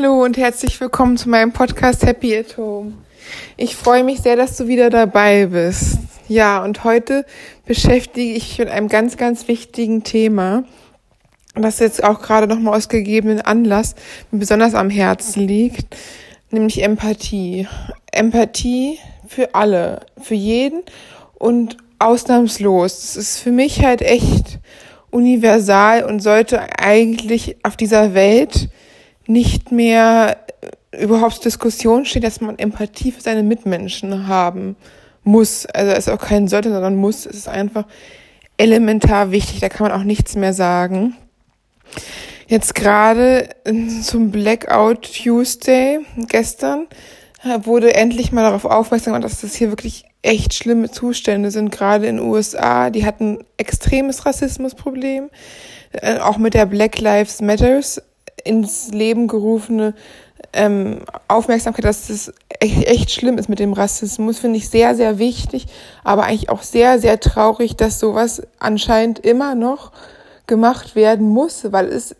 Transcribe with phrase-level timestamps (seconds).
[0.00, 2.94] Hallo und herzlich willkommen zu meinem Podcast Happy at Home.
[3.58, 5.98] Ich freue mich sehr, dass du wieder dabei bist.
[6.26, 7.26] Ja, und heute
[7.66, 10.64] beschäftige ich mich mit einem ganz, ganz wichtigen Thema,
[11.54, 13.94] das jetzt auch gerade nochmal aus gegebenen Anlass
[14.30, 15.94] mir besonders am Herzen liegt,
[16.50, 17.68] nämlich Empathie.
[18.10, 18.98] Empathie
[19.28, 20.80] für alle, für jeden
[21.34, 23.00] und ausnahmslos.
[23.00, 24.60] Das ist für mich halt echt
[25.10, 28.70] universal und sollte eigentlich auf dieser Welt
[29.30, 30.38] nicht mehr
[30.98, 34.76] überhaupt zur Diskussion steht, dass man Empathie für seine Mitmenschen haben
[35.22, 35.66] muss.
[35.66, 37.26] Also es ist auch kein sollte, sondern muss.
[37.26, 37.84] Es ist einfach
[38.56, 39.60] elementar wichtig.
[39.60, 41.16] Da kann man auch nichts mehr sagen.
[42.48, 43.50] Jetzt gerade
[44.02, 46.88] zum Blackout Tuesday gestern
[47.62, 52.16] wurde endlich mal darauf aufmerksam dass das hier wirklich echt schlimme Zustände sind, gerade in
[52.16, 52.90] den USA.
[52.90, 55.30] Die hatten extremes Rassismusproblem,
[55.92, 58.02] äh, auch mit der Black Lives Matters
[58.44, 59.94] ins Leben gerufene
[60.52, 65.18] ähm, Aufmerksamkeit, dass das echt, echt schlimm ist mit dem Rassismus, finde ich sehr, sehr
[65.18, 65.66] wichtig,
[66.02, 69.92] aber eigentlich auch sehr, sehr traurig, dass sowas anscheinend immer noch
[70.46, 72.16] gemacht werden muss, weil es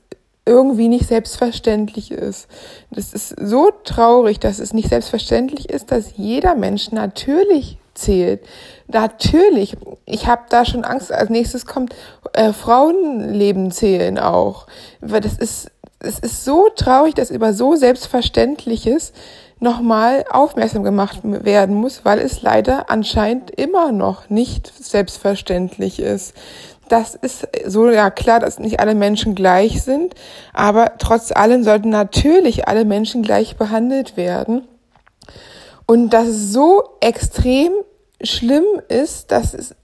[0.46, 2.48] irgendwie nicht selbstverständlich ist.
[2.90, 8.40] Das ist so traurig, dass es nicht selbstverständlich ist, dass jeder Mensch natürlich zählt.
[8.88, 9.76] Natürlich,
[10.06, 11.94] ich habe da schon Angst, als nächstes kommt
[12.32, 14.66] äh, Frauenleben zählen auch.
[15.00, 19.12] Weil das ist es ist so traurig, dass über so Selbstverständliches
[19.60, 26.34] nochmal aufmerksam gemacht werden muss, weil es leider anscheinend immer noch nicht selbstverständlich ist.
[26.88, 30.14] Das ist so ja klar, dass nicht alle Menschen gleich sind,
[30.54, 34.66] aber trotz allem sollten natürlich alle Menschen gleich behandelt werden.
[35.86, 37.72] Und dass es so extrem
[38.22, 39.74] schlimm ist, dass es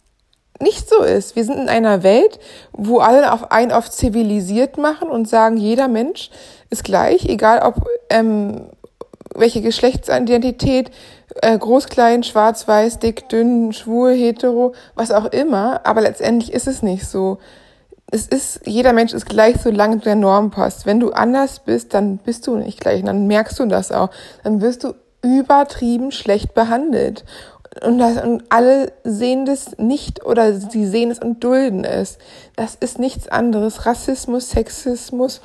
[0.60, 1.36] nicht so ist.
[1.36, 2.38] Wir sind in einer Welt,
[2.72, 6.30] wo alle auf ein auf zivilisiert machen und sagen, jeder Mensch
[6.70, 8.68] ist gleich, egal ob ähm,
[9.34, 10.90] welche Geschlechtsidentität,
[11.42, 15.80] äh, groß, klein, schwarz, weiß, dick, dünn, schwul, hetero, was auch immer.
[15.84, 17.38] Aber letztendlich ist es nicht so.
[18.10, 20.86] Es ist, jeder Mensch ist gleich, solange du der Norm passt.
[20.86, 23.00] Wenn du anders bist, dann bist du nicht gleich.
[23.00, 24.10] Und dann merkst du das auch.
[24.44, 27.24] Dann wirst du übertrieben schlecht behandelt.
[27.82, 32.18] Und, das, und alle sehen das nicht oder sie sehen es und dulden es.
[32.56, 33.86] Das ist nichts anderes.
[33.86, 35.40] Rassismus, Sexismus,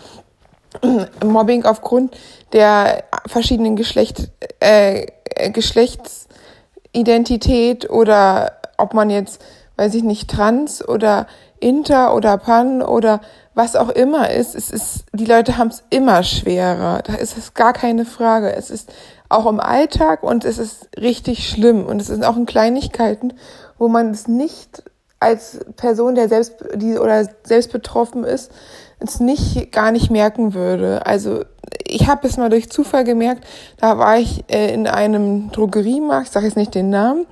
[1.24, 2.18] Mobbing aufgrund
[2.54, 5.08] der verschiedenen Geschlecht, äh,
[5.52, 9.42] Geschlechtsidentität oder ob man jetzt,
[9.78, 11.26] weiß ich nicht, trans oder
[11.60, 13.20] inter oder pan oder
[13.54, 17.02] was auch immer ist, es ist, die Leute haben es immer schwerer.
[17.04, 18.54] Da ist es gar keine Frage.
[18.56, 18.92] Es ist
[19.30, 23.34] auch im Alltag und es ist richtig schlimm und es ist auch in Kleinigkeiten,
[23.78, 24.84] wo man es nicht
[25.20, 28.52] als Person, der selbst die oder selbst betroffen ist,
[29.00, 31.06] es nicht gar nicht merken würde.
[31.06, 31.44] Also
[31.86, 33.46] ich habe es mal durch Zufall gemerkt.
[33.78, 37.26] Da war ich äh, in einem Drogeriemarkt, ich sage jetzt nicht den Namen,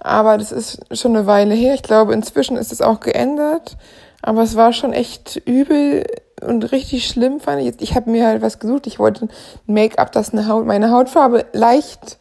[0.00, 1.74] aber das ist schon eine Weile her.
[1.74, 3.76] Ich glaube, inzwischen ist es auch geändert.
[4.22, 6.04] Aber es war schon echt übel
[6.40, 7.80] und richtig schlimm fand ich.
[7.80, 8.86] Ich habe mir halt was gesucht.
[8.86, 9.30] Ich wollte ein
[9.66, 12.18] Make-up, das eine Haut, meine Hautfarbe leicht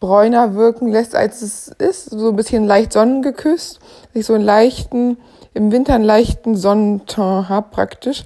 [0.00, 2.10] bräuner wirken lässt, als es ist.
[2.10, 3.78] So ein bisschen leicht sonnengeküsst.
[3.78, 5.18] Dass ich so einen leichten,
[5.54, 8.24] im Winter einen leichten Sonnenton habe praktisch.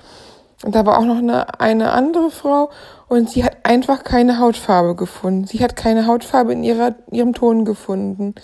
[0.65, 2.71] Und da war auch noch eine, eine andere Frau
[3.09, 5.47] und sie hat einfach keine Hautfarbe gefunden.
[5.47, 8.35] Sie hat keine Hautfarbe in ihrer, ihrem Ton gefunden.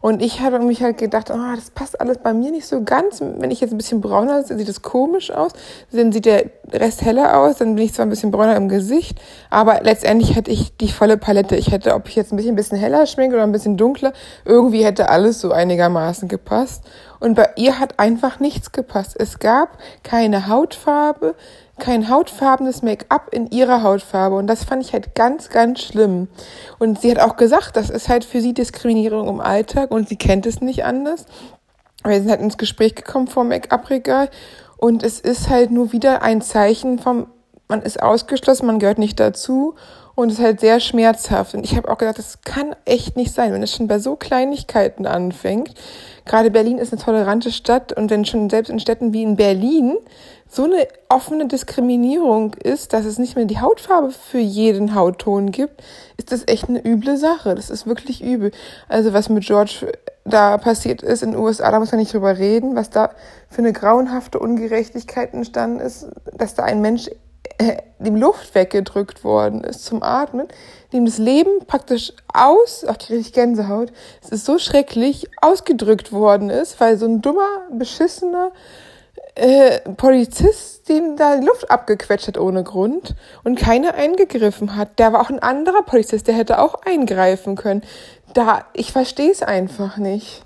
[0.00, 3.20] Und ich habe mich halt gedacht, oh, das passt alles bei mir nicht so ganz.
[3.20, 5.52] Wenn ich jetzt ein bisschen brauner sieht das komisch aus.
[5.92, 7.56] Dann sieht der Rest heller aus.
[7.56, 9.18] Dann bin ich zwar ein bisschen brauner im Gesicht,
[9.50, 11.56] aber letztendlich hätte ich die volle Palette.
[11.56, 14.12] Ich hätte, ob ich jetzt ein bisschen, ein bisschen heller schminke oder ein bisschen dunkler,
[14.44, 16.84] irgendwie hätte alles so einigermaßen gepasst.
[17.20, 19.16] Und bei ihr hat einfach nichts gepasst.
[19.18, 21.34] Es gab keine Hautfarbe,
[21.78, 24.36] kein hautfarbenes Make-up in ihrer Hautfarbe.
[24.36, 26.28] Und das fand ich halt ganz, ganz schlimm.
[26.78, 30.16] Und sie hat auch gesagt, das ist halt für sie Diskriminierung im Alltag und sie
[30.16, 31.26] kennt es nicht anders.
[32.04, 34.30] Wir sind halt ins Gespräch gekommen vom Make-up-Regal
[34.76, 37.26] und es ist halt nur wieder ein Zeichen vom,
[37.66, 39.74] man ist ausgeschlossen, man gehört nicht dazu
[40.18, 41.54] und es ist halt sehr schmerzhaft.
[41.54, 44.16] Und ich habe auch gedacht, das kann echt nicht sein, wenn es schon bei so
[44.16, 45.74] Kleinigkeiten anfängt.
[46.24, 49.96] Gerade Berlin ist eine tolerante Stadt und wenn schon selbst in Städten wie in Berlin
[50.48, 55.84] so eine offene Diskriminierung ist, dass es nicht mehr die Hautfarbe für jeden Hautton gibt,
[56.16, 57.54] ist das echt eine üble Sache.
[57.54, 58.50] Das ist wirklich übel.
[58.88, 59.86] Also was mit George
[60.24, 63.10] da passiert ist in den USA, da muss man nicht drüber reden, was da
[63.48, 67.08] für eine grauenhafte Ungerechtigkeit entstanden ist, dass da ein Mensch
[67.58, 70.48] äh, dem Luft weggedrückt worden ist zum Atmen,
[70.92, 76.50] dem das Leben praktisch aus, ach, die richtig Gänsehaut, es ist so schrecklich, ausgedrückt worden
[76.50, 78.52] ist, weil so ein dummer, beschissener
[79.34, 83.14] äh, Polizist dem da die Luft abgequetscht hat ohne Grund
[83.44, 84.98] und keiner eingegriffen hat.
[84.98, 87.82] Der war auch ein anderer Polizist, der hätte auch eingreifen können.
[88.34, 90.42] Da, ich verstehe es einfach nicht.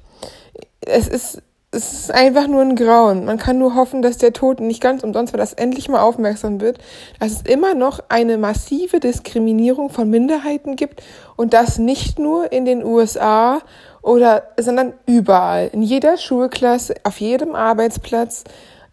[0.80, 1.42] Es ist,
[1.74, 3.24] es ist einfach nur ein Grauen.
[3.24, 6.60] Man kann nur hoffen, dass der Tod nicht ganz umsonst war, dass endlich mal aufmerksam
[6.60, 6.78] wird,
[7.18, 11.02] dass es immer noch eine massive Diskriminierung von Minderheiten gibt
[11.34, 13.60] und das nicht nur in den USA
[14.02, 18.44] oder, sondern überall, in jeder Schulklasse, auf jedem Arbeitsplatz.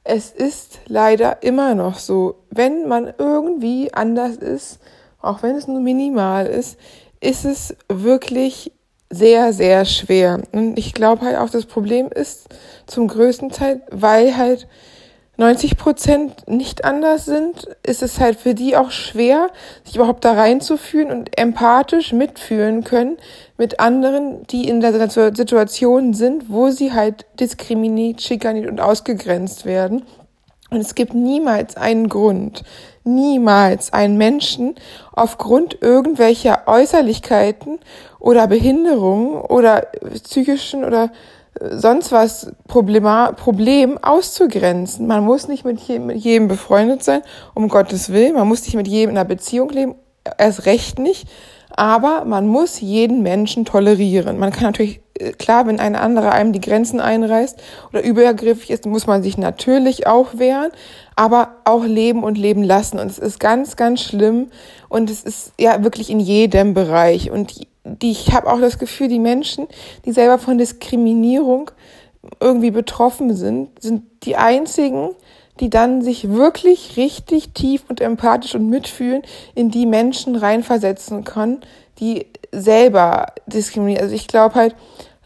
[0.05, 4.79] Es ist leider immer noch so, wenn man irgendwie anders ist,
[5.21, 6.79] auch wenn es nur minimal ist,
[7.19, 8.71] ist es wirklich
[9.09, 10.41] sehr, sehr schwer.
[10.51, 12.47] Und ich glaube halt auch, das Problem ist
[12.85, 14.67] zum größten Teil, weil halt
[15.37, 19.49] 90 Prozent nicht anders sind, ist es halt für die auch schwer,
[19.85, 23.17] sich überhaupt da reinzufühlen und empathisch mitfühlen können
[23.57, 30.03] mit anderen, die in der Situation sind, wo sie halt diskriminiert, schikaniert und ausgegrenzt werden.
[30.71, 32.63] Und es gibt niemals einen Grund,
[33.03, 34.75] niemals einen Menschen
[35.13, 37.79] aufgrund irgendwelcher Äußerlichkeiten
[38.19, 39.87] oder Behinderungen oder
[40.23, 41.11] psychischen oder
[41.59, 45.07] sonst was Problema Problem auszugrenzen.
[45.07, 47.21] Man muss nicht mit jedem, befreundet sein,
[47.53, 48.35] um Gottes Willen.
[48.35, 49.95] Man muss nicht mit jedem in einer Beziehung leben,
[50.37, 51.27] erst recht nicht.
[51.69, 54.37] Aber man muss jeden Menschen tolerieren.
[54.37, 55.01] Man kann natürlich, äh,
[55.37, 60.07] klar, wenn ein anderer einem die Grenzen einreißt oder übergriffig ist, muss man sich natürlich
[60.07, 60.71] auch wehren,
[61.15, 62.99] aber auch leben und leben lassen.
[62.99, 64.47] Und es ist ganz, ganz schlimm.
[64.87, 67.31] Und es ist ja wirklich in jedem Bereich.
[67.31, 69.67] Und die, ich habe auch das Gefühl, die Menschen,
[70.05, 71.71] die selber von Diskriminierung
[72.39, 75.09] irgendwie betroffen sind, sind die einzigen,
[75.59, 79.23] die dann sich wirklich richtig tief und empathisch und mitfühlen,
[79.55, 81.61] in die Menschen reinversetzen können,
[81.99, 84.03] die selber diskriminieren.
[84.03, 84.75] Also ich glaube halt,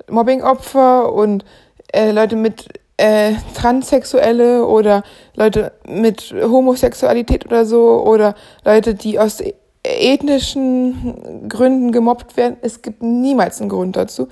[0.09, 1.45] Mobbingopfer und
[1.91, 2.67] äh, Leute mit
[2.97, 5.03] äh, Transsexuelle oder
[5.35, 9.41] Leute mit Homosexualität oder so oder Leute, die aus
[9.83, 12.57] ethnischen Gründen gemobbt werden.
[12.61, 14.27] Es gibt niemals einen Grund dazu.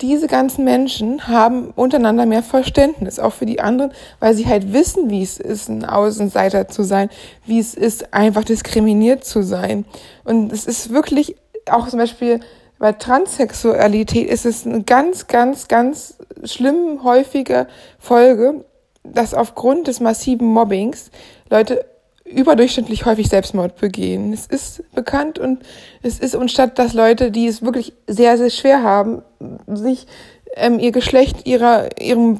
[0.00, 5.08] Diese ganzen Menschen haben untereinander mehr Verständnis, auch für die anderen, weil sie halt wissen,
[5.08, 7.10] wie es ist, ein Außenseiter zu sein,
[7.46, 9.84] wie es ist, einfach diskriminiert zu sein.
[10.24, 11.36] Und es ist wirklich
[11.70, 12.40] auch zum Beispiel
[12.84, 17.66] bei Transsexualität ist es eine ganz, ganz, ganz schlimm häufige
[17.98, 18.66] Folge,
[19.02, 21.10] dass aufgrund des massiven Mobbings
[21.48, 21.86] Leute
[22.26, 24.34] überdurchschnittlich häufig Selbstmord begehen.
[24.34, 25.62] Es ist bekannt und
[26.02, 29.22] es ist, und statt dass Leute, die es wirklich sehr, sehr schwer haben,
[29.66, 30.06] sich
[30.54, 32.38] ähm, ihr Geschlecht ihrer, ihrem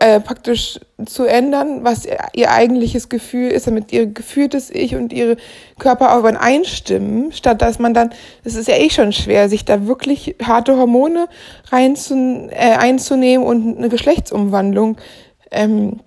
[0.00, 5.36] äh, praktisch zu ändern, was ihr eigentliches Gefühl ist, damit ihr gefühltes Ich und ihre
[5.78, 8.10] Körper auch einstimmen, statt dass man dann,
[8.44, 11.28] es ist ja eh schon schwer, sich da wirklich harte Hormone
[11.70, 12.14] rein zu,
[12.50, 14.96] äh, einzunehmen und eine Geschlechtsumwandlung
[15.50, 16.00] ähm,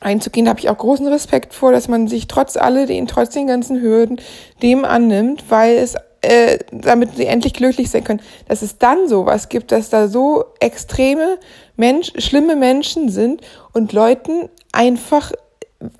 [0.00, 0.46] einzugehen.
[0.46, 3.80] Da habe ich auch großen Respekt vor, dass man sich trotz alledem, trotz den ganzen
[3.80, 4.20] Hürden,
[4.62, 9.48] dem annimmt, weil es äh, damit sie endlich glücklich sein können, dass es dann sowas
[9.48, 11.38] gibt, dass da so extreme
[11.76, 13.40] Mensch, schlimme Menschen sind
[13.72, 15.32] und Leuten einfach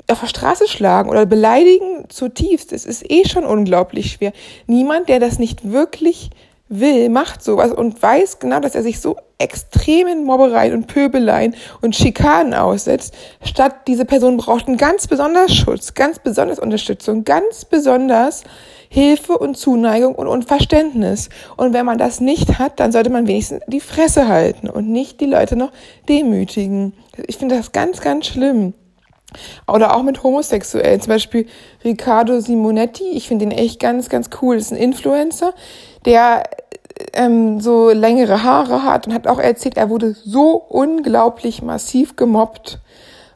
[0.06, 2.72] auf der Straße schlagen oder beleidigen zutiefst.
[2.72, 4.32] Es ist eh schon unglaublich schwer.
[4.66, 6.30] Niemand, der das nicht wirklich
[6.68, 11.96] will, macht sowas und weiß genau, dass er sich so extremen Mobbereien und Pöbeleien und
[11.96, 13.14] Schikanen aussetzt,
[13.44, 18.44] statt diese Person braucht einen ganz besonders Schutz, ganz besonders Unterstützung, ganz besonders
[18.92, 21.30] Hilfe und Zuneigung und, und Verständnis.
[21.56, 25.18] Und wenn man das nicht hat, dann sollte man wenigstens die Fresse halten und nicht
[25.22, 25.72] die Leute noch
[26.10, 26.92] demütigen.
[27.26, 28.74] Ich finde das ganz, ganz schlimm.
[29.66, 31.00] Oder auch mit Homosexuellen.
[31.00, 31.46] Zum Beispiel
[31.82, 33.04] Riccardo Simonetti.
[33.12, 34.56] Ich finde ihn echt ganz, ganz cool.
[34.56, 35.54] Das ist ein Influencer,
[36.04, 36.42] der
[37.14, 42.78] ähm, so längere Haare hat und hat auch erzählt, er wurde so unglaublich massiv gemobbt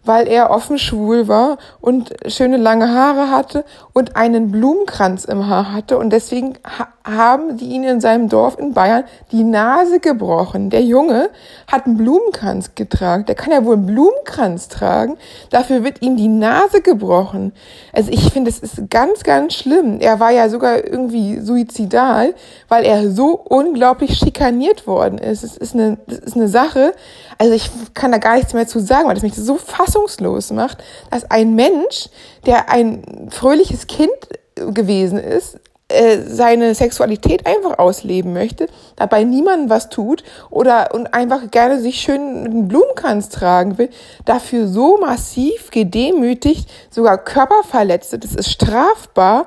[0.07, 5.73] weil er offen schwul war und schöne lange Haare hatte und einen Blumenkranz im Haar
[5.73, 5.99] hatte.
[5.99, 10.71] Und deswegen ha haben die ihn in seinem Dorf in Bayern die Nase gebrochen.
[10.71, 11.31] Der Junge
[11.71, 13.27] hat einen Blumenkranz getragen.
[13.27, 15.17] Der kann ja wohl einen Blumenkranz tragen.
[15.51, 17.53] Dafür wird ihm die Nase gebrochen.
[17.93, 20.01] Also ich finde, es ist ganz, ganz schlimm.
[20.01, 22.35] Er war ja sogar irgendwie suizidal,
[22.69, 25.45] weil er so unglaublich schikaniert worden ist.
[25.45, 26.93] Es ist eine, das ist eine Sache.
[27.39, 30.51] Also ich kann da gar nichts mehr zu sagen, weil das mich so fassungslos fassungslos
[30.51, 30.79] macht,
[31.11, 32.09] dass ein Mensch,
[32.45, 34.11] der ein fröhliches Kind
[34.55, 41.51] gewesen ist, äh, seine Sexualität einfach ausleben möchte, dabei niemandem was tut oder und einfach
[41.51, 43.91] gerne sich schön mit einem Blumenkranz tragen will,
[44.25, 49.47] dafür so massiv gedemütigt, sogar körperverletzt, das ist strafbar,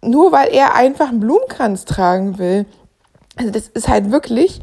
[0.00, 2.64] nur weil er einfach einen Blumenkranz tragen will.
[3.36, 4.62] Also das ist halt wirklich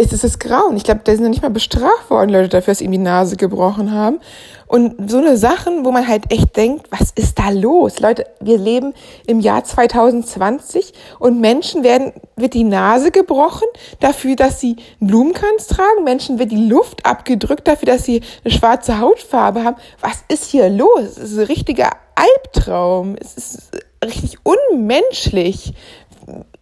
[0.00, 0.76] ist es das Grauen.
[0.76, 2.98] Ich glaube, da sind noch nicht mal bestraft worden, Leute, dafür, dass sie ihm die
[2.98, 4.18] Nase gebrochen haben.
[4.66, 8.00] Und so eine Sachen, wo man halt echt denkt, was ist da los?
[8.00, 8.94] Leute, wir leben
[9.26, 13.66] im Jahr 2020 und Menschen werden, wird die Nase gebrochen
[13.98, 16.04] dafür, dass sie Blumenkranz tragen.
[16.04, 19.76] Menschen wird die Luft abgedrückt dafür, dass sie eine schwarze Hautfarbe haben.
[20.00, 21.02] Was ist hier los?
[21.02, 23.16] Es ist ein richtiger Albtraum.
[23.20, 23.70] Es ist
[24.04, 25.74] richtig unmenschlich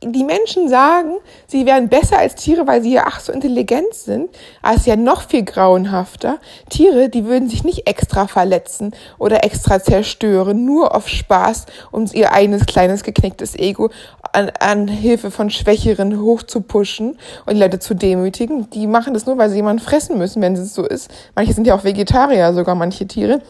[0.02, 1.17] die Menschen sagen,
[1.49, 4.31] sie wären besser als Tiere, weil sie ja ach so intelligent sind,
[4.75, 6.38] ist ja noch viel grauenhafter.
[6.71, 12.33] Tiere, die würden sich nicht extra verletzen oder extra zerstören, nur auf Spaß, um ihr
[12.33, 13.90] eigenes kleines geknicktes Ego
[14.33, 18.71] an, an Hilfe von Schwächeren hochzupuschen und die Leute zu demütigen.
[18.71, 21.11] Die machen das nur, weil sie jemanden fressen müssen, wenn es so ist.
[21.35, 23.40] Manche sind ja auch Vegetarier, sogar manche Tiere.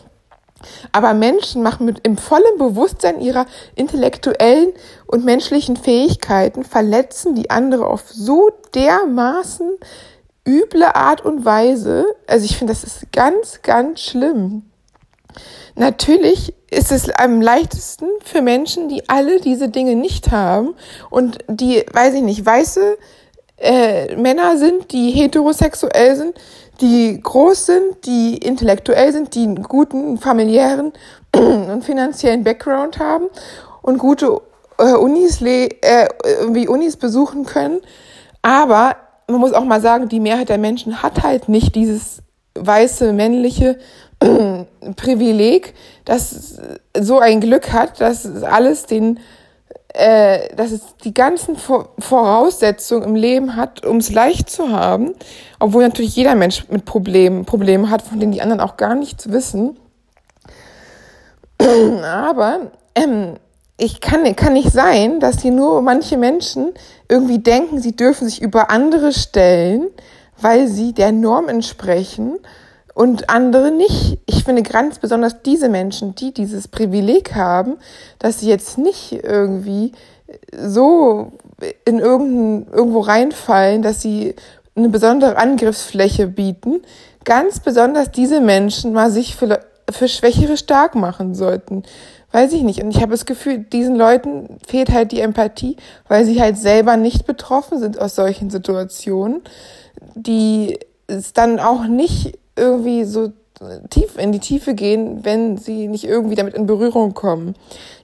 [0.93, 4.73] Aber Menschen machen mit im vollen Bewusstsein ihrer intellektuellen
[5.07, 9.71] und menschlichen Fähigkeiten, verletzen die andere auf so dermaßen
[10.47, 12.07] üble Art und Weise.
[12.27, 14.63] Also ich finde, das ist ganz, ganz schlimm.
[15.75, 20.75] Natürlich ist es am leichtesten für Menschen, die alle diese Dinge nicht haben
[21.11, 22.99] und die, weiß ich nicht, weiße
[23.59, 26.35] äh, Männer sind, die heterosexuell sind,
[26.81, 30.93] die groß sind, die intellektuell sind, die einen guten familiären
[31.35, 33.27] und finanziellen Background haben
[33.83, 34.41] und gute
[34.79, 35.69] äh, Unis, äh,
[36.51, 37.81] wie Unis besuchen können.
[38.43, 42.23] Aber man muss auch mal sagen, die Mehrheit der Menschen hat halt nicht dieses
[42.55, 43.79] weiße männliche
[44.97, 46.59] Privileg, das
[46.99, 49.21] so ein Glück hat, dass alles den
[49.95, 55.15] äh, dass es die ganzen Voraussetzungen im Leben hat, um es leicht zu haben,
[55.59, 59.31] obwohl natürlich jeder Mensch mit Problemen Probleme hat, von denen die anderen auch gar nichts
[59.31, 59.79] wissen.
[62.05, 63.37] Aber ähm,
[63.79, 66.75] ich kann, kann nicht sein, dass hier nur manche Menschen
[67.09, 69.89] irgendwie denken, sie dürfen sich über andere stellen,
[70.41, 72.39] weil sie der Norm entsprechen
[72.99, 74.19] und andere nicht.
[74.27, 77.77] Ich finde ganz besonders diese Menschen, die dieses Privileg haben,
[78.19, 79.93] dass sie jetzt nicht irgendwie
[80.53, 81.31] so
[81.85, 84.35] in irgendein, irgendwo reinfallen, dass sie
[84.75, 86.83] eine besondere Angriffsfläche bieten,
[87.25, 91.85] ganz besonders diese Menschen mal sich für, für Schwächere stark machen sollten.
[92.33, 92.83] Weiß ich nicht.
[92.83, 95.77] Und ich habe das Gefühl, diesen Leuten fehlt halt die Empathie,
[96.09, 99.43] weil sie halt selber nicht betroffen sind aus solchen Situationen,
[100.17, 103.33] die es dann auch nicht irgendwie so
[103.91, 107.55] tief in die Tiefe gehen, wenn sie nicht irgendwie damit in Berührung kommen.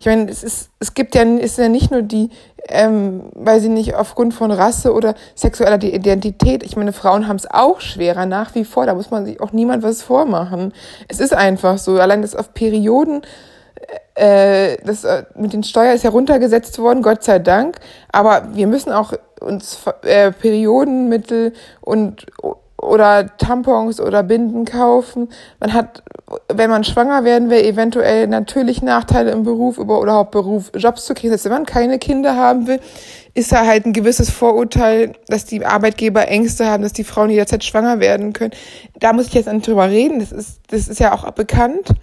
[0.00, 2.30] Ich meine, es ist, es gibt ja, ist ja nicht nur die,
[2.68, 6.64] ähm, weil sie nicht aufgrund von Rasse oder sexueller Identität.
[6.64, 8.86] Ich meine, Frauen haben es auch schwerer nach wie vor.
[8.86, 10.72] Da muss man sich auch niemand was vormachen.
[11.08, 11.98] Es ist einfach so.
[12.00, 13.22] Allein das auf Perioden
[14.14, 17.78] äh, das äh, mit den Steuern ist ja runtergesetzt worden, Gott sei Dank.
[18.12, 22.26] Aber wir müssen auch uns äh, Periodenmittel und
[22.84, 25.28] oder Tampons oder Binden kaufen.
[25.60, 26.02] Man hat,
[26.52, 31.14] wenn man schwanger werden will, eventuell natürlich Nachteile im Beruf über überhaupt Beruf, Jobs zu
[31.14, 31.30] kriegen.
[31.30, 32.80] Selbst wenn man keine Kinder haben will,
[33.34, 37.64] ist da halt ein gewisses Vorurteil, dass die Arbeitgeber Ängste haben, dass die Frauen jederzeit
[37.64, 38.52] schwanger werden können.
[38.98, 40.20] Da muss ich jetzt nicht drüber reden.
[40.20, 41.94] Das ist, das ist ja auch bekannt.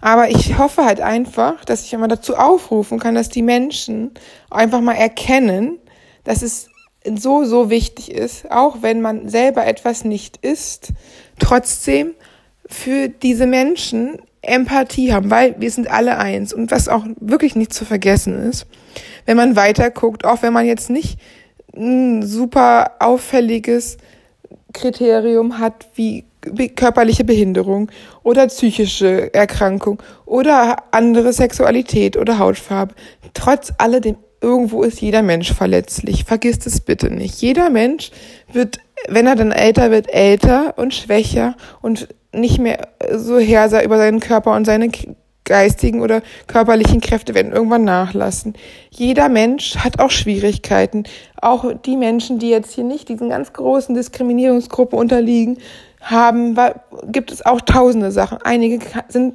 [0.00, 4.12] Aber ich hoffe halt einfach, dass ich immer dazu aufrufen kann, dass die Menschen
[4.50, 5.78] einfach mal erkennen,
[6.24, 6.69] dass es
[7.04, 10.92] so, so wichtig ist, auch wenn man selber etwas nicht ist,
[11.38, 12.14] trotzdem
[12.66, 16.52] für diese Menschen Empathie haben, weil wir sind alle eins.
[16.52, 18.66] Und was auch wirklich nicht zu vergessen ist,
[19.26, 21.18] wenn man weiter guckt, auch wenn man jetzt nicht
[21.76, 23.98] ein super auffälliges
[24.72, 26.24] Kriterium hat wie
[26.74, 27.90] körperliche Behinderung
[28.22, 32.94] oder psychische Erkrankung oder andere Sexualität oder Hautfarbe.
[33.34, 36.24] Trotz alledem irgendwo ist jeder Mensch verletzlich.
[36.24, 37.40] Vergisst es bitte nicht.
[37.40, 38.10] Jeder Mensch
[38.52, 38.78] wird,
[39.08, 44.20] wenn er dann älter wird, älter und schwächer und nicht mehr so herrscher über seinen
[44.20, 44.90] Körper und seine
[45.44, 48.54] geistigen oder körperlichen Kräfte werden irgendwann nachlassen.
[48.90, 51.04] Jeder Mensch hat auch Schwierigkeiten.
[51.40, 55.58] Auch die Menschen, die jetzt hier nicht diesen ganz großen Diskriminierungsgruppe unterliegen,
[56.00, 56.56] haben,
[57.06, 58.38] gibt es auch tausende Sachen.
[58.42, 58.78] Einige
[59.08, 59.34] sind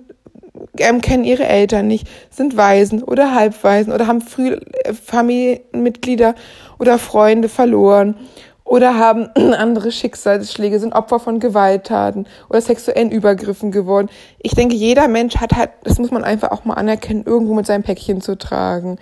[0.80, 6.36] ähm, kennen ihre Eltern nicht, sind Waisen oder Halbwaisen oder haben früh äh, Familienmitglieder
[6.80, 8.16] oder Freunde verloren
[8.64, 14.10] oder haben andere Schicksalsschläge, sind Opfer von Gewalttaten oder sexuellen Übergriffen geworden.
[14.40, 17.66] Ich denke, jeder Mensch hat halt, das muss man einfach auch mal anerkennen, irgendwo mit
[17.66, 18.98] seinem Päckchen zu tragen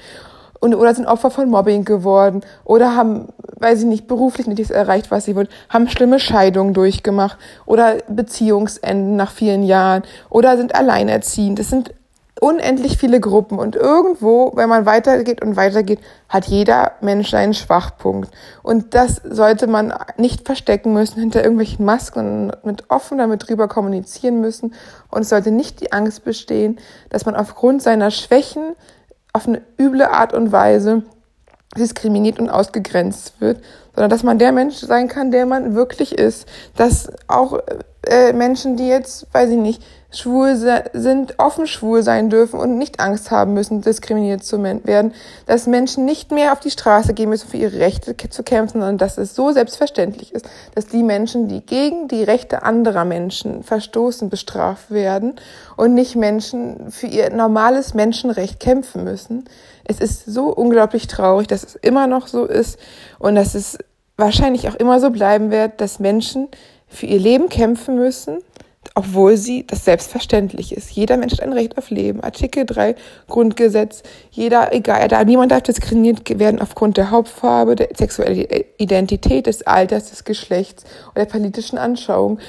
[0.64, 3.28] und, oder sind Opfer von Mobbing geworden oder haben,
[3.60, 7.98] weiß ich nicht, beruflich nicht das erreicht, was sie wollen, haben schlimme Scheidungen durchgemacht oder
[8.08, 11.60] Beziehungsenden nach vielen Jahren oder sind alleinerziehend.
[11.60, 11.94] Das sind
[12.40, 18.32] unendlich viele Gruppen und irgendwo, wenn man weitergeht und weitergeht, hat jeder Mensch einen Schwachpunkt.
[18.64, 23.68] Und das sollte man nicht verstecken müssen hinter irgendwelchen Masken und mit offen damit drüber
[23.68, 24.74] kommunizieren müssen.
[25.12, 26.80] Und es sollte nicht die Angst bestehen,
[27.10, 28.76] dass man aufgrund seiner Schwächen
[29.34, 31.04] auf eine üble Art und Weise
[31.76, 33.64] diskriminiert und ausgegrenzt wird,
[33.96, 36.48] sondern dass man der Mensch sein kann, der man wirklich ist.
[36.76, 37.60] Dass auch
[38.08, 39.84] äh, Menschen, die jetzt, weiß ich nicht,
[40.16, 40.56] schwul
[40.94, 45.14] sind, offen schwul sein dürfen und nicht Angst haben müssen, diskriminiert zu werden,
[45.48, 48.98] dass Menschen nicht mehr auf die Straße gehen müssen, für ihre Rechte zu kämpfen, sondern
[48.98, 54.30] dass es so selbstverständlich ist, dass die Menschen, die gegen die Rechte anderer Menschen verstoßen,
[54.30, 55.36] bestraft werden
[55.78, 59.46] und nicht Menschen für ihr normales Menschenrecht kämpfen müssen.
[59.84, 62.78] Es ist so unglaublich traurig, dass es immer noch so ist
[63.18, 63.80] und dass es
[64.16, 66.50] wahrscheinlich auch immer so bleiben wird, dass Menschen
[66.94, 68.40] für ihr Leben kämpfen müssen,
[68.96, 70.92] obwohl sie das selbstverständlich ist.
[70.92, 72.22] Jeder Mensch hat ein Recht auf Leben.
[72.22, 72.96] Artikel 3
[73.28, 74.04] Grundgesetz.
[74.30, 78.46] Jeder, egal, da niemand darf diskriminiert werden aufgrund der Hauptfarbe, der sexuellen
[78.78, 82.40] Identität, des Alters, des Geschlechts oder der politischen Anschauung.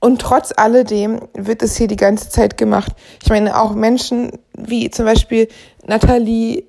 [0.00, 2.92] Und trotz alledem wird es hier die ganze Zeit gemacht.
[3.22, 5.48] Ich meine, auch Menschen wie zum Beispiel
[5.86, 6.64] Nathalie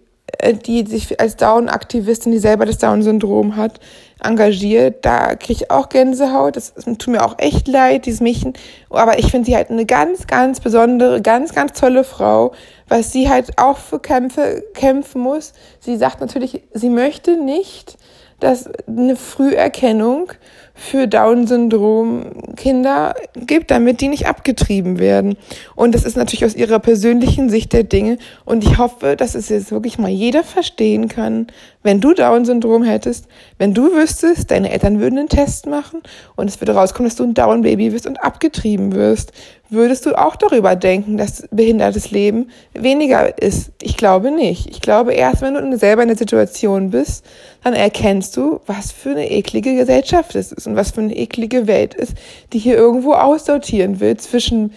[0.65, 3.79] die sich als Down-Aktivistin, die selber das Down-Syndrom hat,
[4.23, 5.05] engagiert.
[5.05, 6.55] Da kriege ich auch Gänsehaut.
[6.55, 8.53] Das, das tut mir auch echt leid, dieses Mädchen.
[8.89, 12.53] Aber ich finde sie halt eine ganz, ganz besondere, ganz, ganz tolle Frau,
[12.87, 15.53] was sie halt auch für Kämpfe kämpfen muss.
[15.79, 17.97] Sie sagt natürlich, sie möchte nicht,
[18.39, 20.31] dass eine Früherkennung
[20.75, 25.37] für Down-Syndrom Kinder gibt, damit die nicht abgetrieben werden.
[25.73, 28.17] Und das ist natürlich aus ihrer persönlichen Sicht der Dinge.
[28.43, 31.47] Und ich hoffe, dass es jetzt wirklich mal jeder verstehen kann,
[31.81, 33.27] wenn du Down-Syndrom hättest,
[33.57, 36.01] wenn du wüsstest, deine Eltern würden einen Test machen
[36.35, 39.31] und es würde rauskommen, dass du ein Down-Baby wirst und abgetrieben wirst,
[39.69, 43.71] würdest du auch darüber denken, dass behindertes Leben weniger ist?
[43.81, 44.69] Ich glaube nicht.
[44.69, 47.25] Ich glaube erst, wenn du selber in der Situation bist,
[47.63, 51.67] dann erkennst du, was für eine eklige Gesellschaft es ist und was für eine eklige
[51.67, 52.13] Welt ist,
[52.53, 54.71] die hier irgendwo aussortieren will zwischen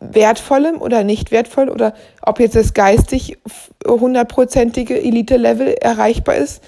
[0.00, 3.38] wertvollem oder nicht wertvoll oder ob jetzt das geistig
[3.86, 6.62] hundertprozentige Elite-Level erreichbar ist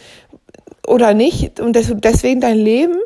[0.87, 2.97] oder nicht und deswegen dein Leben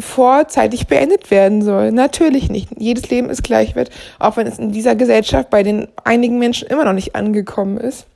[0.00, 1.92] vorzeitig beendet werden soll.
[1.92, 2.70] Natürlich nicht.
[2.78, 6.84] Jedes Leben ist gleichwert, auch wenn es in dieser Gesellschaft bei den einigen Menschen immer
[6.84, 8.06] noch nicht angekommen ist.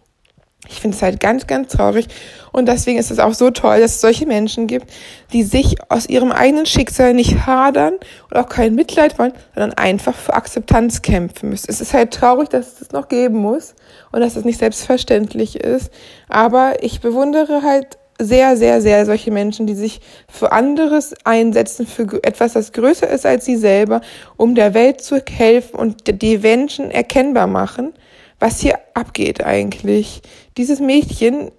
[0.69, 2.07] Ich finde es halt ganz, ganz traurig.
[2.53, 4.93] Und deswegen ist es auch so toll, dass es solche Menschen gibt,
[5.33, 7.95] die sich aus ihrem eigenen Schicksal nicht hadern
[8.31, 11.67] und auch kein Mitleid wollen, sondern einfach für Akzeptanz kämpfen müssen.
[11.69, 13.75] Es ist halt traurig, dass es das noch geben muss
[14.13, 15.91] und dass es nicht selbstverständlich ist.
[16.29, 22.23] Aber ich bewundere halt sehr, sehr, sehr solche Menschen, die sich für anderes einsetzen, für
[22.23, 24.01] etwas, das größer ist als sie selber,
[24.37, 27.93] um der Welt zu helfen und die Menschen erkennbar machen,
[28.39, 30.23] was hier abgeht eigentlich.
[30.57, 31.51] Dieses Mädchen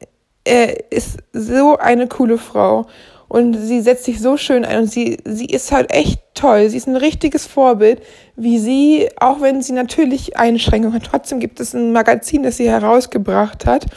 [0.46, 2.86] äh, ist so eine coole Frau
[3.34, 6.70] und sie setzt sich so schön ein und sie, sie ist halt echt toll.
[6.70, 8.02] Sie ist ein richtiges Vorbild,
[8.36, 12.70] wie sie, auch wenn sie natürlich Einschränkungen hat, trotzdem gibt es ein Magazin, das sie
[12.70, 13.88] herausgebracht hat,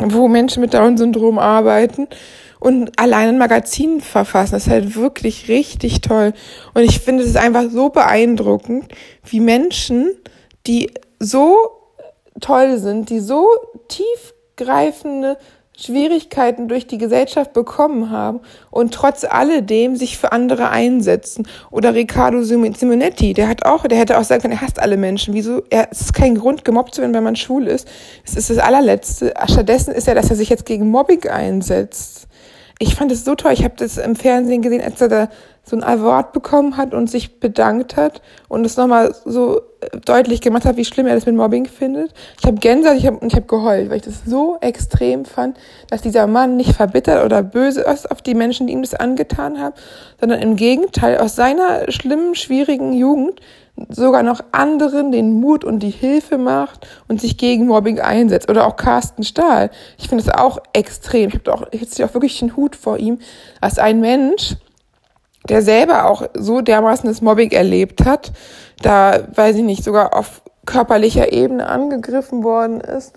[0.00, 2.08] wo Menschen mit Down-Syndrom arbeiten
[2.58, 4.52] und allein ein Magazin verfassen.
[4.52, 6.32] Das ist halt wirklich richtig toll.
[6.74, 8.92] Und ich finde es einfach so beeindruckend,
[9.24, 10.10] wie Menschen,
[10.66, 11.56] die so
[12.40, 13.48] toll sind, die so
[13.88, 15.36] tiefgreifende
[15.80, 18.40] Schwierigkeiten durch die Gesellschaft bekommen haben
[18.70, 21.46] und trotz alledem sich für andere einsetzen.
[21.70, 25.34] Oder Riccardo Simonetti, der hat auch, der hätte auch sagen können, er hasst alle Menschen.
[25.34, 25.62] Wieso?
[25.70, 27.88] Er, es ist kein Grund, gemobbt zu werden, wenn man schwul ist.
[28.24, 29.34] Es ist das allerletzte.
[29.48, 32.28] Stattdessen ist er, dass er sich jetzt gegen Mobbing einsetzt.
[32.82, 33.52] Ich fand es so toll.
[33.52, 35.28] Ich habe das im Fernsehen gesehen, als er da
[35.70, 39.62] so ein Award bekommen hat und sich bedankt hat und es nochmal so
[40.04, 42.12] deutlich gemacht hat, wie schlimm er das mit Mobbing findet.
[42.38, 45.56] Ich habe Gänsehaut, ich habe ich hab geheult, weil ich das so extrem fand,
[45.88, 49.60] dass dieser Mann nicht verbittert oder böse ist auf die Menschen, die ihm das angetan
[49.60, 49.74] haben,
[50.18, 53.40] sondern im Gegenteil aus seiner schlimmen, schwierigen Jugend
[53.88, 58.50] sogar noch anderen den Mut und die Hilfe macht und sich gegen Mobbing einsetzt.
[58.50, 59.70] Oder auch Carsten Stahl.
[59.96, 61.28] Ich finde das auch extrem.
[61.28, 63.18] Ich habe auch, jetzt auch wirklich den Hut vor ihm,
[63.60, 64.56] als ein Mensch,
[65.48, 68.32] der selber auch so dermaßen das Mobbing erlebt hat,
[68.82, 73.14] da, weiß ich nicht, sogar auf körperlicher Ebene angegriffen worden ist.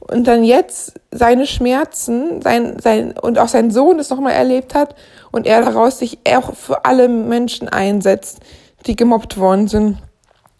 [0.00, 4.94] Und dann jetzt seine Schmerzen sein, sein, und auch sein Sohn es nochmal erlebt hat
[5.30, 8.40] und er daraus sich auch für alle Menschen einsetzt,
[8.86, 9.98] die gemobbt worden sind,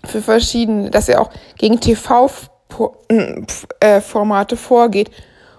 [0.05, 5.11] für verschiedene, dass er auch gegen TV-Formate vorgeht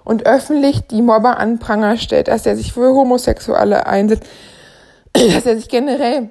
[0.04, 4.28] und öffentlich die Mobber an Pranger stellt, dass er sich für Homosexuelle einsetzt,
[5.14, 6.30] dass er sich generell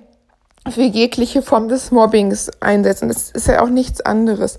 [0.68, 3.02] für jegliche Form des Mobbings einsetzt.
[3.02, 4.58] Und das ist ja auch nichts anderes.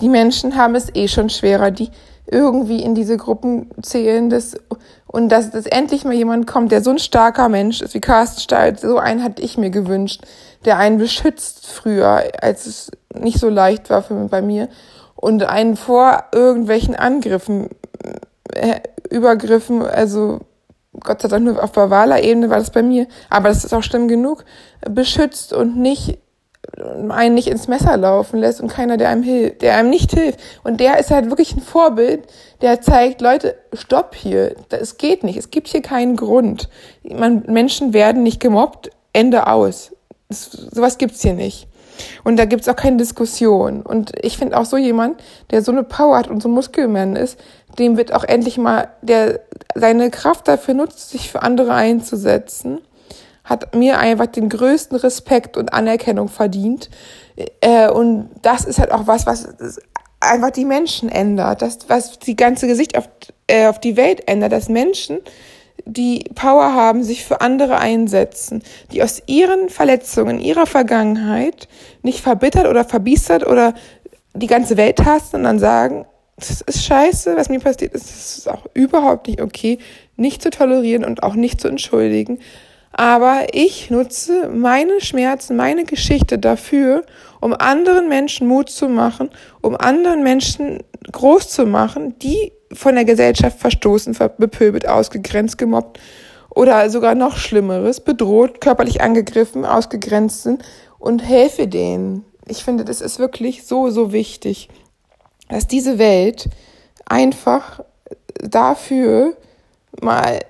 [0.00, 1.90] Die Menschen haben es eh schon schwerer, die
[2.30, 4.56] irgendwie in diese Gruppen zählen, das,
[5.06, 8.40] und dass, dass endlich mal jemand kommt, der so ein starker Mensch ist wie Carsten
[8.40, 10.22] Stalt, so einen hatte ich mir gewünscht,
[10.64, 14.68] der einen beschützt früher, als es nicht so leicht war für, bei mir
[15.16, 17.70] und einen vor irgendwelchen Angriffen,
[18.52, 20.40] äh, Übergriffen, also
[21.00, 23.82] Gott sei Dank nur auf verbaler Ebene war das bei mir, aber das ist auch
[23.82, 24.44] schlimm genug,
[24.88, 26.18] beschützt und nicht
[27.08, 30.38] einen nicht ins Messer laufen lässt und keiner, der einem hilft, der einem nicht hilft.
[30.64, 32.24] Und der ist halt wirklich ein Vorbild,
[32.60, 36.68] der zeigt, Leute, stopp hier, es geht nicht, es gibt hier keinen Grund.
[37.02, 39.92] Man, Menschen werden nicht gemobbt, Ende aus.
[40.28, 41.68] Das, sowas gibt's hier nicht.
[42.22, 43.82] Und da gibt's auch keine Diskussion.
[43.82, 47.40] Und ich finde auch so jemand, der so eine Power hat und so Muskelmann ist,
[47.78, 49.40] dem wird auch endlich mal, der
[49.74, 52.80] seine Kraft dafür nutzt, sich für andere einzusetzen,
[53.44, 56.90] hat mir einfach den größten Respekt und Anerkennung verdient.
[57.60, 59.48] Äh, und das ist halt auch was, was
[60.20, 63.08] einfach die Menschen ändert, das, was die ganze Gesicht auf,
[63.46, 65.20] äh, auf die Welt ändert, dass Menschen
[65.84, 68.62] die Power haben, sich für andere einsetzen,
[68.92, 71.68] die aus ihren Verletzungen, ihrer Vergangenheit
[72.02, 73.74] nicht verbittert oder verbiestert oder
[74.34, 76.04] die ganze Welt hassen und dann sagen,
[76.38, 79.78] das ist scheiße, was mir passiert ist, das ist auch überhaupt nicht okay,
[80.16, 82.38] nicht zu tolerieren und auch nicht zu entschuldigen.
[82.92, 87.04] Aber ich nutze meine Schmerzen, meine Geschichte dafür,
[87.40, 93.04] um anderen Menschen Mut zu machen, um anderen Menschen groß zu machen, die von der
[93.04, 96.00] Gesellschaft verstoßen, bepöbelt, ausgegrenzt, gemobbt
[96.50, 100.62] oder sogar noch Schlimmeres, bedroht, körperlich angegriffen, ausgegrenzt sind
[100.98, 102.24] und helfe denen.
[102.46, 104.68] Ich finde, das ist wirklich so, so wichtig,
[105.48, 106.48] dass diese Welt
[107.06, 107.80] einfach
[108.40, 109.36] dafür
[110.00, 110.40] mal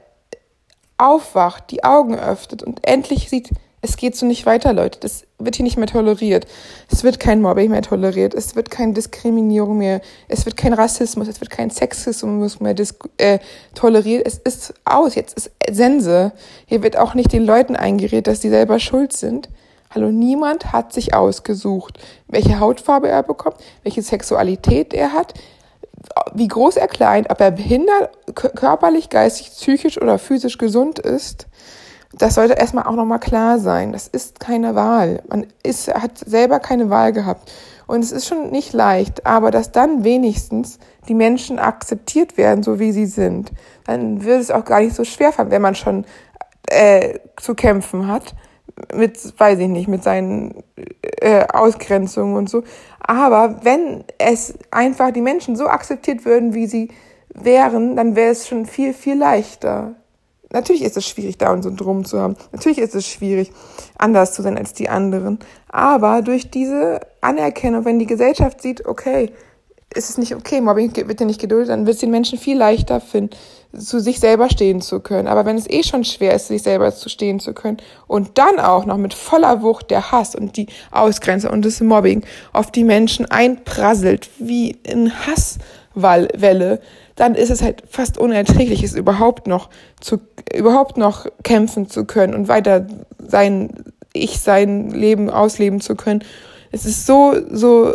[0.99, 4.99] aufwacht, die Augen öffnet und endlich sieht, es geht so nicht weiter, Leute.
[4.99, 6.49] Das wird hier nicht mehr toleriert.
[6.91, 8.35] Es wird kein Mobbing mehr toleriert.
[8.35, 10.01] Es wird keine Diskriminierung mehr.
[10.27, 11.29] Es wird kein Rassismus.
[11.29, 12.75] Es wird kein Sexismus mehr
[13.19, 13.39] äh,
[13.75, 14.27] toleriert.
[14.27, 15.15] Es ist aus.
[15.15, 16.33] Jetzt ist Sense.
[16.67, 19.49] Hier wird auch nicht den Leuten eingeredet, dass die selber schuld sind.
[19.91, 25.33] Hallo, niemand hat sich ausgesucht, welche Hautfarbe er bekommt, welche Sexualität er hat,
[26.35, 31.47] wie groß er klein, ob er behindert, körperlich, geistig, psychisch oder physisch gesund ist.
[32.13, 33.93] Das sollte erstmal auch nochmal klar sein.
[33.93, 35.23] Das ist keine Wahl.
[35.29, 37.51] Man ist, hat selber keine Wahl gehabt.
[37.87, 42.79] Und es ist schon nicht leicht, aber dass dann wenigstens die Menschen akzeptiert werden, so
[42.79, 43.53] wie sie sind,
[43.87, 46.05] dann wird es auch gar nicht so schwer wenn man schon
[46.67, 48.35] äh, zu kämpfen hat
[48.95, 50.63] mit, weiß ich nicht, mit seinen
[51.21, 52.63] äh, Ausgrenzungen und so.
[53.01, 56.89] Aber wenn es einfach die Menschen so akzeptiert würden, wie sie
[57.35, 59.95] wären, dann wäre es schon viel, viel leichter.
[60.51, 62.37] Natürlich ist es schwierig, Down-Syndrom zu haben.
[62.53, 63.53] Natürlich ist es schwierig,
[63.99, 65.39] anders zu sein als die anderen.
[65.69, 69.31] Aber durch diese Anerkennung, wenn die Gesellschaft sieht, okay,
[69.95, 72.57] ist es nicht okay, Mobbing wird dir nicht geduldet, dann wird es den Menschen viel
[72.57, 73.37] leichter finden,
[73.77, 75.29] zu sich selber stehen zu können.
[75.29, 78.59] Aber wenn es eh schon schwer ist, sich selber zu stehen zu können und dann
[78.59, 82.85] auch noch mit voller Wucht der Hass und die Ausgrenze und das Mobbing auf die
[82.85, 86.81] Menschen einprasselt, wie in Hasswelle,
[87.17, 89.69] dann ist es halt fast unerträglich, es überhaupt noch
[90.01, 90.19] zu,
[90.55, 92.87] überhaupt noch kämpfen zu können und weiter
[93.19, 93.71] sein,
[94.13, 96.25] ich sein Leben ausleben zu können.
[96.71, 97.95] Es ist so, so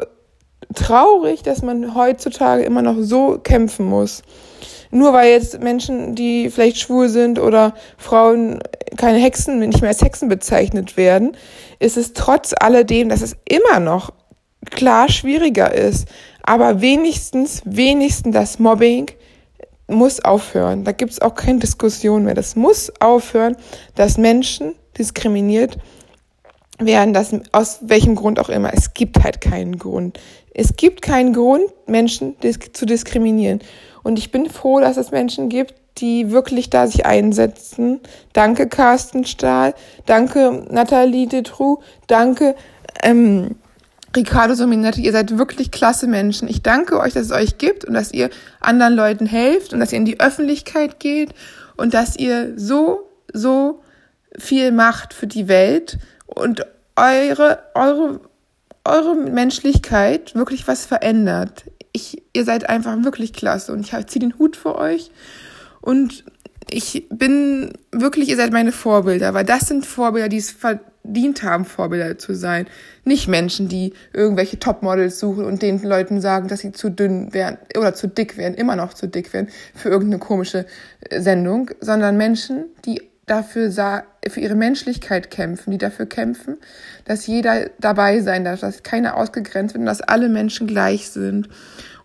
[0.76, 4.24] traurig, dass man heutzutage immer noch so kämpfen muss.
[4.94, 8.60] Nur weil jetzt Menschen, die vielleicht schwul sind oder Frauen
[8.96, 11.36] keine Hexen, nicht mehr als Hexen bezeichnet werden,
[11.80, 14.12] ist es trotz alledem, dass es immer noch
[14.70, 16.08] klar schwieriger ist.
[16.44, 19.08] Aber wenigstens, wenigstens das Mobbing
[19.88, 20.84] muss aufhören.
[20.84, 22.36] Da gibt es auch keine Diskussion mehr.
[22.36, 23.58] Das muss aufhören,
[23.96, 25.80] dass Menschen diskriminiert
[26.80, 28.74] werden, das aus welchem Grund auch immer.
[28.74, 30.20] Es gibt halt keinen Grund.
[30.54, 33.60] Es gibt keinen Grund, Menschen disk zu diskriminieren.
[34.04, 38.02] Und ich bin froh, dass es Menschen gibt, die wirklich da sich einsetzen.
[38.34, 39.76] Danke, Carsten Stahl.
[40.06, 41.80] Danke, Nathalie Detrou.
[42.08, 42.56] Danke,
[43.04, 43.56] ähm,
[44.16, 45.02] Riccardo Sominetti.
[45.02, 46.48] Ihr seid wirklich klasse Menschen.
[46.48, 49.92] Ich danke euch, dass es euch gibt und dass ihr anderen Leuten helft und dass
[49.92, 51.34] ihr in die Öffentlichkeit geht
[51.78, 53.82] und dass ihr so, so
[54.38, 58.20] viel macht für die Welt und eure, eure
[58.86, 61.66] eure Menschlichkeit wirklich was verändert.
[61.94, 65.12] Ich, ihr seid einfach wirklich klasse und ich ziehe den Hut für euch
[65.82, 66.24] und
[66.70, 71.66] ich bin wirklich, ihr seid meine Vorbilder, weil das sind Vorbilder, die es verdient haben,
[71.66, 72.68] Vorbilder zu sein.
[73.04, 77.58] Nicht Menschen, die irgendwelche Topmodels suchen und den Leuten sagen, dass sie zu dünn wären
[77.78, 80.66] oder zu dick wären, immer noch zu dick wären für irgendeine komische
[81.12, 83.72] Sendung, sondern Menschen, die dafür
[84.28, 86.58] für ihre Menschlichkeit kämpfen, die dafür kämpfen,
[87.06, 91.48] dass jeder dabei sein darf, dass keiner ausgegrenzt wird und dass alle Menschen gleich sind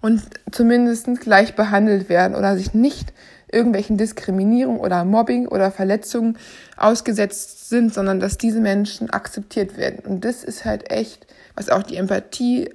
[0.01, 3.13] und zumindest gleich behandelt werden oder sich nicht
[3.51, 6.37] irgendwelchen Diskriminierung oder Mobbing oder Verletzungen
[6.77, 10.05] ausgesetzt sind, sondern dass diese Menschen akzeptiert werden.
[10.05, 12.71] Und das ist halt echt, was auch die Empathie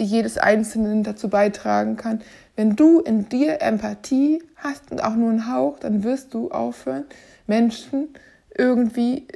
[0.00, 2.22] jedes Einzelnen dazu beitragen kann.
[2.56, 7.04] Wenn du in dir Empathie hast und auch nur einen Hauch, dann wirst du aufhören,
[7.46, 8.08] Menschen
[8.56, 9.26] irgendwie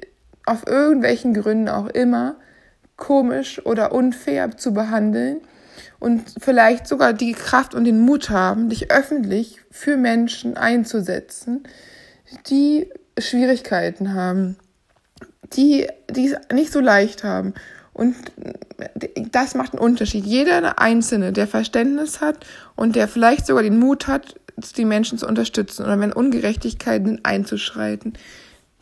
[0.47, 2.37] auf irgendwelchen Gründen auch immer
[2.97, 5.41] komisch oder unfair zu behandeln
[6.01, 11.65] und vielleicht sogar die Kraft und den Mut haben, dich öffentlich für Menschen einzusetzen,
[12.49, 14.57] die Schwierigkeiten haben,
[15.55, 17.55] die, die es nicht so leicht haben.
[17.93, 18.15] Und
[19.33, 20.25] das macht einen Unterschied.
[20.25, 24.37] Jeder Einzelne, der Verständnis hat und der vielleicht sogar den Mut hat,
[24.77, 28.15] die Menschen zu unterstützen oder wenn Ungerechtigkeiten einzuschreiten.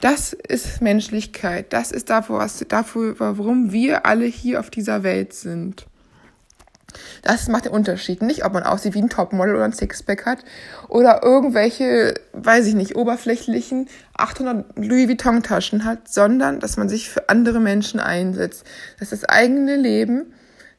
[0.00, 1.72] Das ist Menschlichkeit.
[1.72, 5.86] Das ist dafür, was, dafür, warum wir alle hier auf dieser Welt sind.
[7.22, 8.22] Das macht den Unterschied.
[8.22, 10.38] Nicht, ob man aussieht wie ein Topmodel oder ein Sixpack hat
[10.88, 17.10] oder irgendwelche, weiß ich nicht, oberflächlichen 800 Louis Vuitton Taschen hat, sondern dass man sich
[17.10, 18.64] für andere Menschen einsetzt.
[18.98, 20.32] Dass das eigene Leben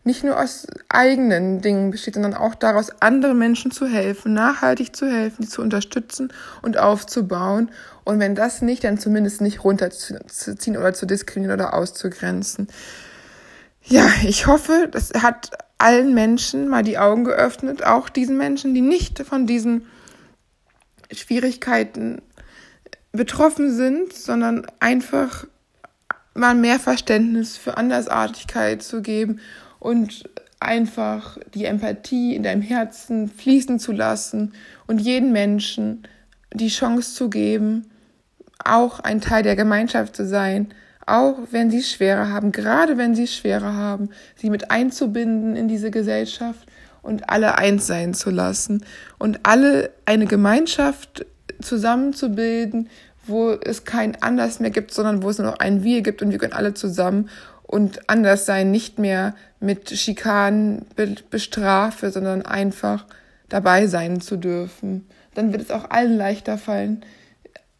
[0.04, 5.06] nicht nur aus eigenen Dingen besteht, sondern auch daraus, anderen Menschen zu helfen, nachhaltig zu
[5.06, 6.32] helfen, die zu unterstützen
[6.62, 7.70] und aufzubauen.
[8.06, 12.68] Und wenn das nicht, dann zumindest nicht runterzuziehen oder zu diskriminieren oder auszugrenzen.
[13.84, 18.82] Ja, ich hoffe, das hat allen Menschen mal die Augen geöffnet, auch diesen Menschen, die
[18.82, 19.86] nicht von diesen
[21.12, 22.22] Schwierigkeiten
[23.12, 25.46] betroffen sind, sondern einfach
[26.34, 29.40] mal mehr Verständnis für Andersartigkeit zu geben
[29.80, 34.54] und einfach die Empathie in deinem Herzen fließen zu lassen
[34.88, 36.04] und jeden Menschen
[36.54, 37.86] die Chance zu geben,
[38.64, 40.74] auch ein Teil der Gemeinschaft zu sein,
[41.06, 45.56] auch wenn sie es schwerer haben, gerade wenn sie es schwerer haben, sie mit einzubinden
[45.56, 46.68] in diese Gesellschaft
[47.02, 48.84] und alle eins sein zu lassen
[49.18, 51.26] und alle eine Gemeinschaft
[51.62, 52.90] zusammenzubilden,
[53.26, 56.32] wo es kein Anders mehr gibt, sondern wo es nur noch ein Wir gibt und
[56.32, 57.30] wir können alle zusammen
[57.64, 60.86] und anders sein nicht mehr mit Schikanen
[61.30, 63.06] bestrafe, sondern einfach
[63.50, 65.08] dabei sein zu dürfen.
[65.34, 67.04] Dann wird es auch allen leichter fallen,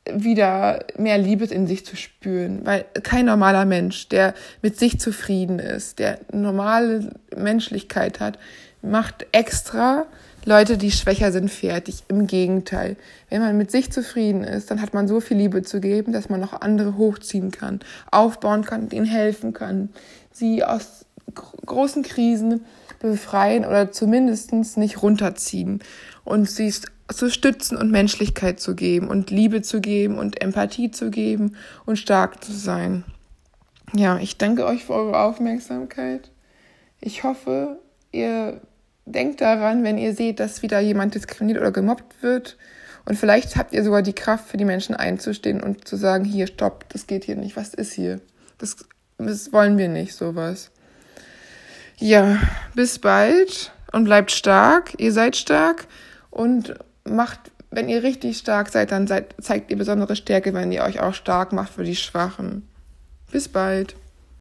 [0.10, 5.60] wieder mehr Liebe in sich zu spüren, weil kein normaler Mensch, der mit sich zufrieden
[5.60, 8.40] ist, der normale Menschlichkeit hat,
[8.82, 10.06] macht extra
[10.46, 12.04] Leute, die schwächer sind, fertig.
[12.08, 12.96] Im Gegenteil.
[13.30, 16.30] Wenn man mit sich zufrieden ist, dann hat man so viel Liebe zu geben, dass
[16.30, 19.90] man noch andere hochziehen kann, aufbauen kann, ihnen helfen kann,
[20.32, 22.66] sie aus großen Krisen
[23.00, 25.82] befreien oder zumindest nicht runterziehen
[26.24, 26.74] und sie
[27.14, 31.98] zu stützen und Menschlichkeit zu geben und Liebe zu geben und Empathie zu geben und
[31.98, 33.04] stark zu sein.
[33.94, 36.32] Ja, ich danke euch für eure Aufmerksamkeit.
[37.00, 37.80] Ich hoffe,
[38.12, 38.60] ihr
[39.06, 42.58] denkt daran, wenn ihr seht, dass wieder jemand diskriminiert oder gemobbt wird.
[43.06, 46.48] Und vielleicht habt ihr sogar die Kraft, für die Menschen einzustehen und zu sagen, hier,
[46.48, 47.56] stopp, das geht hier nicht.
[47.56, 48.20] Was ist hier?
[48.58, 48.76] Das,
[49.18, 50.72] das wollen wir nicht, sowas.
[52.00, 52.40] Ja,
[52.76, 54.94] bis bald und bleibt stark.
[54.98, 55.88] Ihr seid stark
[56.30, 57.40] und macht,
[57.72, 61.14] wenn ihr richtig stark seid, dann seid, zeigt ihr besondere Stärke, wenn ihr euch auch
[61.14, 62.68] stark macht für die Schwachen.
[63.32, 63.96] Bis bald.